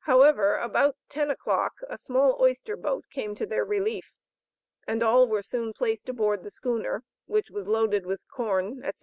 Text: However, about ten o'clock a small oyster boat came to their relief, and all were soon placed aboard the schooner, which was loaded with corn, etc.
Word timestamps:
However, 0.00 0.56
about 0.56 0.98
ten 1.08 1.30
o'clock 1.30 1.72
a 1.88 1.96
small 1.96 2.36
oyster 2.38 2.76
boat 2.76 3.06
came 3.10 3.34
to 3.36 3.46
their 3.46 3.64
relief, 3.64 4.12
and 4.86 5.02
all 5.02 5.26
were 5.26 5.40
soon 5.42 5.72
placed 5.72 6.06
aboard 6.10 6.42
the 6.42 6.50
schooner, 6.50 7.02
which 7.24 7.50
was 7.50 7.66
loaded 7.66 8.04
with 8.04 8.20
corn, 8.28 8.80
etc. 8.84 8.92